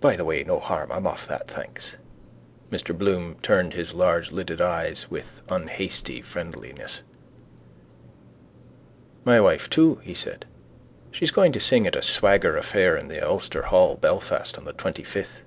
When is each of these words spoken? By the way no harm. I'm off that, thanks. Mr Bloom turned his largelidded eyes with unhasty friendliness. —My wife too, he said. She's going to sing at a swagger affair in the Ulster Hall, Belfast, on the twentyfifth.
By 0.00 0.16
the 0.16 0.24
way 0.24 0.42
no 0.42 0.58
harm. 0.58 0.90
I'm 0.90 1.06
off 1.06 1.28
that, 1.28 1.46
thanks. 1.46 1.96
Mr 2.68 2.98
Bloom 2.98 3.36
turned 3.42 3.74
his 3.74 3.92
largelidded 3.92 4.60
eyes 4.60 5.08
with 5.08 5.40
unhasty 5.48 6.20
friendliness. 6.20 7.02
—My 9.24 9.40
wife 9.40 9.70
too, 9.70 10.00
he 10.02 10.14
said. 10.14 10.46
She's 11.12 11.30
going 11.30 11.52
to 11.52 11.60
sing 11.60 11.86
at 11.86 11.94
a 11.94 12.02
swagger 12.02 12.56
affair 12.56 12.96
in 12.96 13.06
the 13.06 13.24
Ulster 13.24 13.62
Hall, 13.62 13.94
Belfast, 13.94 14.58
on 14.58 14.64
the 14.64 14.72
twentyfifth. 14.74 15.42